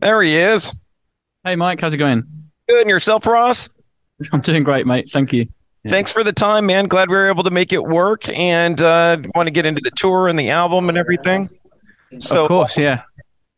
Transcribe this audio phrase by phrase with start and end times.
[0.00, 0.78] There he is.
[1.44, 2.24] Hey, Mike, how's it going?
[2.68, 2.82] Good.
[2.82, 3.68] And yourself, Ross?
[4.32, 5.10] I'm doing great, mate.
[5.10, 5.48] Thank you.
[5.84, 5.92] Yeah.
[5.92, 6.86] Thanks for the time, man.
[6.86, 9.90] Glad we were able to make it work and uh, want to get into the
[9.92, 11.48] tour and the album and everything.
[12.18, 13.02] So, of course, yeah.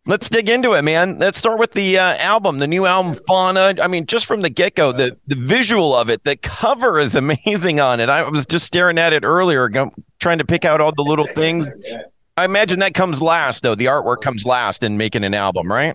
[0.06, 1.18] Let's dig into it, man.
[1.18, 3.75] Let's start with the uh, album, the new album, Fauna.
[3.80, 7.14] I mean, just from the get go, the, the visual of it, the cover is
[7.16, 8.09] amazing on it.
[8.09, 11.29] I was just staring at it earlier, go, trying to pick out all the little
[11.34, 11.72] things.
[12.36, 13.75] I imagine that comes last, though.
[13.75, 15.95] The artwork comes last in making an album, right?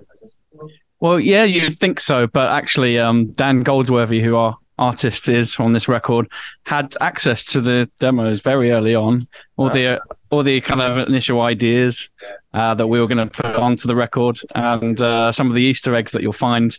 [1.00, 5.72] Well, yeah, you'd think so, but actually, um, Dan Goldsworthy, who our artist is on
[5.72, 6.28] this record,
[6.66, 11.42] had access to the demos very early on, all the all the kind of initial
[11.42, 12.10] ideas
[12.54, 15.62] uh, that we were going to put onto the record, and uh, some of the
[15.62, 16.78] Easter eggs that you'll find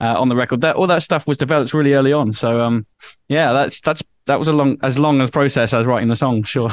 [0.00, 0.60] uh, on the record.
[0.62, 2.32] That all that stuff was developed really early on.
[2.32, 2.86] So, um,
[3.28, 6.44] yeah, that's that's that was a long as long as process as writing the song,
[6.44, 6.70] sure.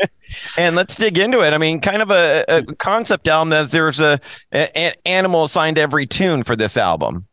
[0.56, 1.52] and let's dig into it.
[1.52, 4.20] I mean, kind of a, a concept album as there's a,
[4.54, 7.26] a, animal assigned to every tune for this album.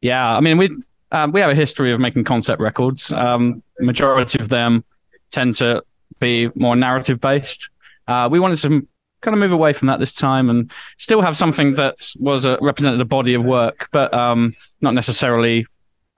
[0.00, 0.70] Yeah, I mean we
[1.12, 3.12] um, we have a history of making concept records.
[3.12, 4.82] Um, majority of them
[5.30, 5.82] tend to
[6.18, 7.68] be more narrative based.
[8.06, 8.86] Uh, we wanted to
[9.20, 12.56] kind of move away from that this time and still have something that was a,
[12.62, 15.66] represented a body of work, but um, not necessarily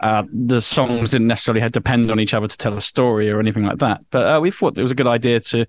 [0.01, 3.31] uh, the songs didn't necessarily have to depend on each other to tell a story
[3.31, 4.01] or anything like that.
[4.11, 5.67] But uh, we thought it was a good idea to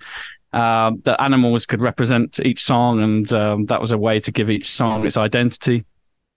[0.54, 4.50] uh, that animals could represent each song, and um, that was a way to give
[4.50, 5.86] each song its identity.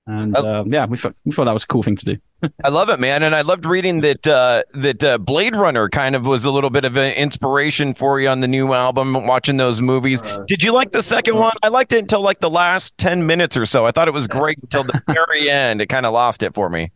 [0.07, 0.61] And oh.
[0.61, 2.17] um, yeah, we thought we thought that was a cool thing to do.
[2.65, 6.15] I love it, man, and I loved reading that uh, that uh, Blade Runner kind
[6.15, 9.15] of was a little bit of an inspiration for you on the new album.
[9.27, 11.55] Watching those movies, uh, did you like the second one?
[11.63, 13.87] I liked it until like the last ten minutes or so.
[13.87, 15.81] I thought it was great until the very end.
[15.81, 16.91] It kind of lost it for me.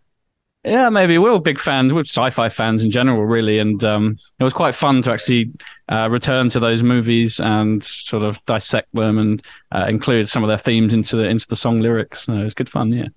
[0.64, 1.92] Yeah, maybe we're all big fans.
[1.92, 5.52] We're sci-fi fans in general, really, and um, it was quite fun to actually
[5.88, 9.42] uh, return to those movies and sort of dissect them and
[9.72, 12.22] uh, include some of their themes into the into the song lyrics.
[12.22, 12.92] So it was good fun.
[12.92, 13.08] Yeah.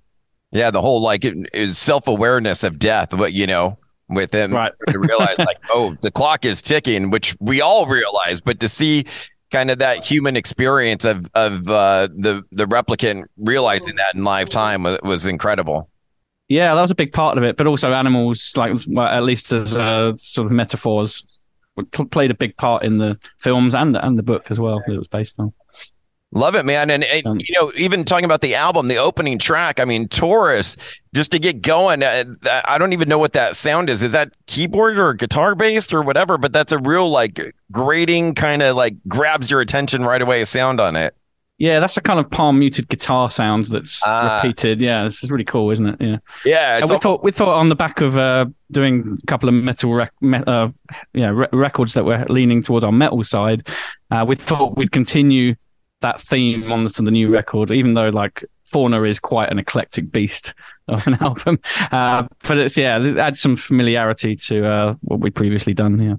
[0.52, 1.26] Yeah, the whole like
[1.72, 4.74] self awareness of death, but you know, with him right.
[4.90, 9.06] to realize like, oh, the clock is ticking, which we all realize, but to see
[9.50, 14.50] kind of that human experience of of uh, the the replicant realizing that in live
[14.50, 15.90] time was, was incredible.
[16.52, 19.54] Yeah, that was a big part of it, but also animals, like well, at least
[19.54, 21.26] as uh, sort of metaphors,
[22.12, 24.94] played a big part in the films and the, and the book as well that
[24.94, 25.54] it was based on.
[26.34, 26.90] Love it, man.
[26.90, 30.10] And, and, um, you know, even talking about the album, the opening track, I mean,
[30.10, 30.76] Taurus,
[31.16, 32.26] just to get going, uh,
[32.66, 34.04] I don't even know what that sound is.
[34.04, 36.38] Is that keyboard or guitar based or whatever?
[36.38, 40.82] But that's a real like grating kind of like grabs your attention right away sound
[40.82, 41.16] on it.
[41.62, 44.82] Yeah, that's a kind of palm muted guitar sound that's uh, repeated.
[44.82, 45.96] Yeah, this is really cool, isn't it?
[46.02, 46.18] Yeah.
[46.44, 46.80] Yeah.
[46.90, 50.12] we thought we thought on the back of uh, doing a couple of metal rec-
[50.22, 50.70] me- uh,
[51.14, 53.68] yeah, re- records that were leaning towards our metal side,
[54.10, 55.54] uh, we thought we'd continue
[56.00, 60.12] that theme on to the new record, even though like Fauna is quite an eclectic
[60.12, 60.56] beast
[60.88, 61.60] of an album.
[61.92, 66.00] Uh, but it's yeah, it adds some familiarity to uh, what we'd previously done.
[66.02, 66.16] Yeah.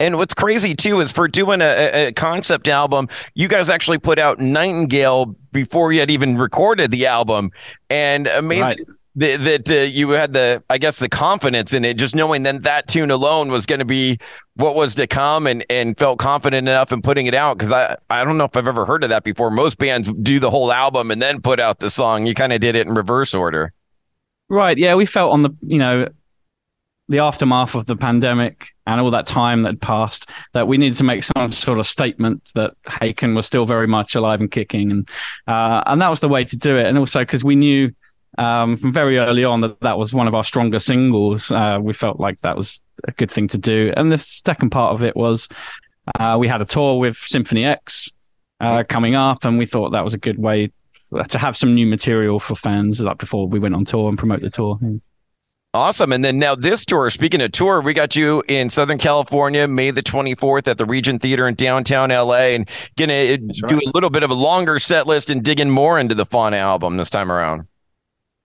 [0.00, 4.18] And what's crazy too is for doing a, a, concept album, you guys actually put
[4.18, 7.50] out Nightingale before you had even recorded the album,
[7.90, 8.62] and amazing.
[8.62, 8.78] Right.
[9.16, 12.62] That, that uh, you had the, I guess, the confidence in it, just knowing that
[12.62, 14.16] that tune alone was going to be
[14.54, 17.58] what was to come, and and felt confident enough in putting it out.
[17.58, 19.50] Because I, I don't know if I've ever heard of that before.
[19.50, 22.26] Most bands do the whole album and then put out the song.
[22.26, 23.72] You kind of did it in reverse order.
[24.48, 24.78] Right.
[24.78, 26.06] Yeah, we felt on the, you know,
[27.08, 30.96] the aftermath of the pandemic and all that time that had passed that we needed
[30.96, 34.90] to make some sort of statement that Haken was still very much alive and kicking.
[34.90, 35.08] And
[35.46, 36.86] uh, and that was the way to do it.
[36.86, 37.92] And also because we knew
[38.36, 41.50] um, from very early on that that was one of our stronger singles.
[41.50, 43.92] Uh, we felt like that was a good thing to do.
[43.96, 45.48] And the second part of it was
[46.18, 48.10] uh, we had a tour with Symphony X
[48.60, 50.70] uh, coming up and we thought that was a good way
[51.28, 54.42] to have some new material for fans like before we went on tour and promote
[54.42, 54.78] the tour.
[55.74, 56.12] Awesome.
[56.12, 59.90] And then now this tour, speaking of tour, we got you in Southern California, May
[59.90, 64.08] the 24th at the Regent Theater in downtown LA and going to do a little
[64.08, 67.30] bit of a longer set list and digging more into the Fauna album this time
[67.30, 67.66] around.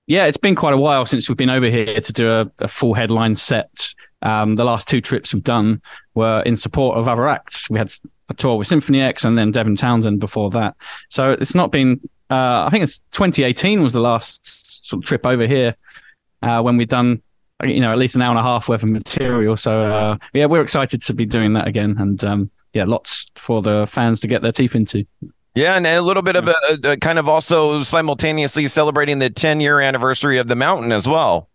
[0.05, 2.67] Yeah, it's been quite a while since we've been over here to do a, a
[2.67, 3.93] full headline set.
[4.21, 5.81] Um, the last two trips we've done
[6.15, 7.69] were in support of other acts.
[7.69, 7.93] We had
[8.27, 10.75] a tour with Symphony X and then Devin Townsend before that.
[11.09, 15.25] So it's not been, uh, I think it's 2018 was the last sort of trip
[15.25, 15.77] over here
[16.43, 17.21] uh, when we've done
[17.63, 19.57] you know at least an hour and a half worth of material.
[19.57, 23.61] So uh, yeah, we're excited to be doing that again, and um, yeah, lots for
[23.61, 25.05] the fans to get their teeth into.
[25.55, 29.59] Yeah, and a little bit of a, a kind of also simultaneously celebrating the 10
[29.59, 31.49] year anniversary of the mountain as well.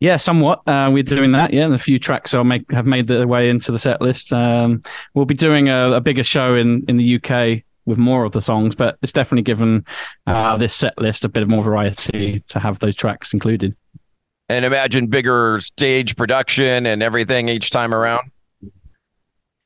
[0.00, 0.66] Yeah, somewhat.
[0.66, 1.52] Uh, we're doing that.
[1.52, 4.32] Yeah, and a few tracks will make have made their way into the set list.
[4.32, 4.82] Um,
[5.14, 8.42] we'll be doing a, a, bigger show in in the UK with more of the
[8.42, 9.84] songs, but it's definitely given
[10.26, 13.76] uh, this set list a bit of more variety to have those tracks included.
[14.48, 18.30] And imagine bigger stage production and everything each time around.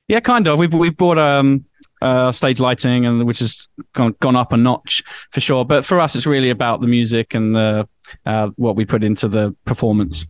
[0.08, 0.58] Yeah, kind of.
[0.58, 1.64] We've we've bought um
[2.02, 5.02] uh, stage lighting and which has gone gone up a notch
[5.32, 5.64] for sure.
[5.64, 7.88] But for us, it's really about the music and the
[8.24, 10.26] uh, what we put into the performance.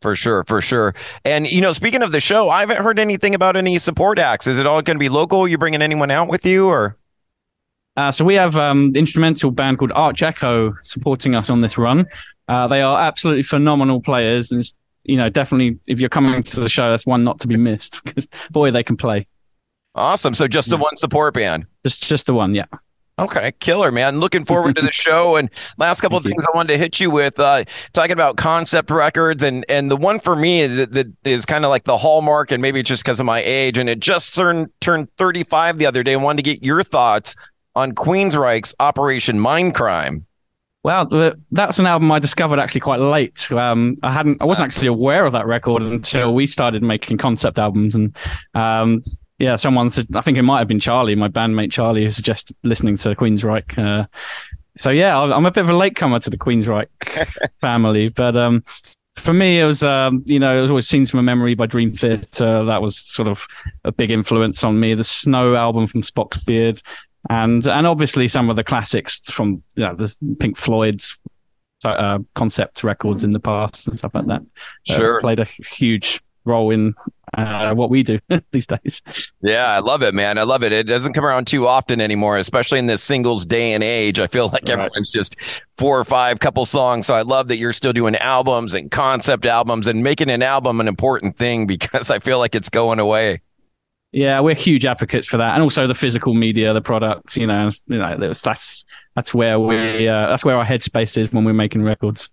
[0.00, 0.94] For sure, for sure.
[1.24, 4.48] And you know, speaking of the show, I haven't heard anything about any support acts.
[4.48, 5.42] Is it all going to be local?
[5.42, 6.96] Are you bringing anyone out with you, or?
[7.96, 12.06] Uh, so we have um, instrumental band called Arch Echo supporting us on this run.
[12.52, 14.62] Uh, they are absolutely phenomenal players, and
[15.04, 18.00] you know, definitely if you're coming to the show, that's one not to be missed
[18.04, 19.26] because boy, they can play.
[19.94, 20.34] Awesome.
[20.34, 21.64] So just the one support band.
[21.82, 22.66] Just just the one, yeah.
[23.18, 24.20] Okay, killer, man.
[24.20, 25.36] Looking forward to the show.
[25.36, 27.64] And last couple of things I wanted to hit you with, uh,
[27.94, 31.70] talking about concept records, and and the one for me that, that is kind of
[31.70, 34.68] like the hallmark, and maybe it's just because of my age, and it just turned
[34.82, 36.12] turned 35 the other day.
[36.12, 37.34] I wanted to get your thoughts
[37.74, 40.24] on Queensryche's Operation Mindcrime.
[40.84, 41.06] Well,
[41.52, 43.50] that's an album I discovered actually quite late.
[43.52, 47.58] Um, I hadn't, I wasn't actually aware of that record until we started making concept
[47.58, 48.16] albums, and
[48.54, 49.02] um,
[49.38, 52.56] yeah, someone said, I think it might have been Charlie, my bandmate Charlie, who suggested
[52.64, 53.78] listening to Queensryche.
[53.78, 54.06] Uh,
[54.76, 56.88] so yeah, I'm a bit of a latecomer to the Queensryche
[57.60, 58.64] family, but um,
[59.22, 61.66] for me, it was um, you know, it was always "Scenes from a Memory" by
[61.66, 62.64] Dream Theater.
[62.64, 63.46] That was sort of
[63.84, 64.94] a big influence on me.
[64.94, 66.82] The Snow album from Spock's Beard,
[67.30, 71.18] and and obviously some of the classics from you know, the Pink Floyd's
[71.84, 74.42] uh, concept records in the past and stuff like that.
[74.90, 76.94] Uh, sure, uh, played a huge role in
[77.34, 78.18] uh, what we do
[78.52, 79.00] these days.
[79.42, 80.38] Yeah, I love it, man.
[80.38, 80.72] I love it.
[80.72, 84.18] It doesn't come around too often anymore, especially in this singles day and age.
[84.20, 84.70] I feel like right.
[84.70, 85.36] everyone's just
[85.78, 87.06] four or five couple songs.
[87.06, 90.80] So I love that you're still doing albums and concept albums and making an album
[90.80, 93.40] an important thing because I feel like it's going away.
[94.12, 97.36] Yeah, we're huge advocates for that, and also the physical media, the products.
[97.36, 98.84] You know, you know that's
[99.16, 102.28] that's where we uh, that's where our headspace is when we're making records.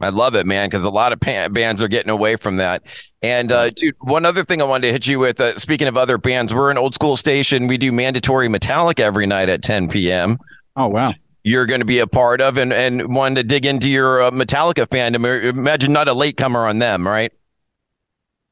[0.00, 2.82] I love it, man, because a lot of bands are getting away from that.
[3.20, 5.38] And uh, dude, one other thing I wanted to hit you with.
[5.38, 7.66] Uh, speaking of other bands, we're an old school station.
[7.66, 10.38] We do mandatory Metallica every night at 10 p.m.
[10.74, 11.12] Oh wow!
[11.44, 14.30] You're going to be a part of, and and wanted to dig into your uh,
[14.30, 15.44] Metallica fandom.
[15.44, 17.30] Imagine not a latecomer on them, right?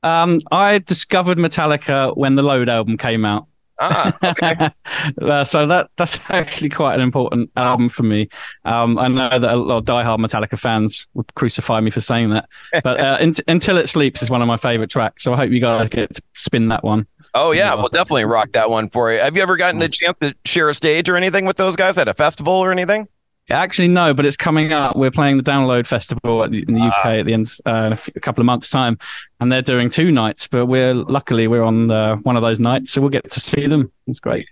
[0.02, 3.46] Um, I discovered Metallica when the Load album came out.
[3.80, 4.70] Ah, okay.
[5.22, 8.28] uh, so that that's actually quite an important album for me.
[8.64, 12.30] Um, I know that a lot of diehard Metallica fans would crucify me for saying
[12.30, 12.48] that,
[12.82, 15.22] but uh, in, "Until It Sleeps" is one of my favorite tracks.
[15.22, 17.06] So I hope you guys get to spin that one.
[17.34, 19.20] Oh yeah, we'll definitely rock that one for you.
[19.20, 19.90] Have you ever gotten nice.
[19.90, 22.72] a chance to share a stage or anything with those guys at a festival or
[22.72, 23.06] anything?
[23.50, 24.94] Actually, no, but it's coming up.
[24.94, 27.10] We're playing the Download Festival in the UK ah.
[27.12, 28.98] at the end uh, in a, couple of months' time,
[29.40, 30.46] and they're doing two nights.
[30.46, 33.66] But we're luckily we're on uh, one of those nights, so we'll get to see
[33.66, 33.90] them.
[34.06, 34.46] It's great.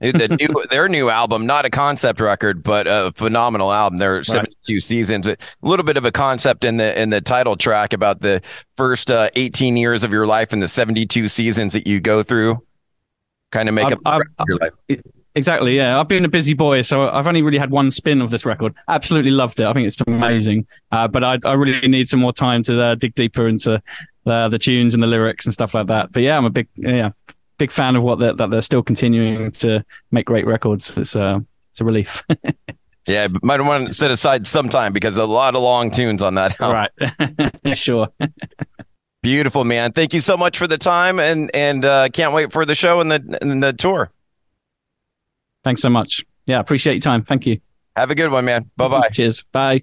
[0.00, 3.98] the new their new album, not a concept record, but a phenomenal album.
[3.98, 4.82] There are 72 right.
[4.82, 5.26] seasons.
[5.26, 8.40] A little bit of a concept in the in the title track about the
[8.78, 12.64] first uh, 18 years of your life and the 72 seasons that you go through.
[13.52, 14.00] Kind of make I've, up
[14.38, 15.02] I've, your life.
[15.38, 15.76] Exactly.
[15.76, 18.44] Yeah, I've been a busy boy, so I've only really had one spin of this
[18.44, 18.74] record.
[18.88, 19.66] Absolutely loved it.
[19.66, 20.66] I think it's amazing.
[20.90, 23.80] Uh, but I, I really need some more time to uh, dig deeper into
[24.26, 26.10] uh, the tunes and the lyrics and stuff like that.
[26.10, 27.10] But yeah, I'm a big yeah
[27.56, 30.96] big fan of what they're, that they're still continuing to make great records.
[30.96, 31.38] It's uh,
[31.70, 32.24] it's a relief.
[33.06, 36.34] yeah, might want to set aside some time because a lot of long tunes on
[36.34, 36.60] that.
[36.60, 36.88] Album.
[37.64, 37.76] Right.
[37.76, 38.08] sure.
[39.22, 39.92] Beautiful, man.
[39.92, 43.00] Thank you so much for the time, and and uh, can't wait for the show
[43.00, 44.10] and the and the tour.
[45.64, 46.24] Thanks so much.
[46.46, 47.22] Yeah, appreciate your time.
[47.24, 47.60] Thank you.
[47.96, 48.70] Have a good one, man.
[48.76, 49.08] Bye bye.
[49.12, 49.44] Cheers.
[49.52, 49.82] Bye.